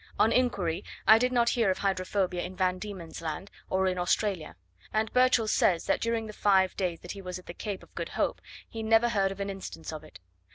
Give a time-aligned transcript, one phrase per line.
[0.17, 4.55] On inquiry, I did not hear of hydrophobia in Van Diemen's Land, or in Australia;
[4.91, 8.09] and Burchell says, that during the five years he was at the Cape of Good
[8.09, 10.17] Hope, he never heard of an instance of it.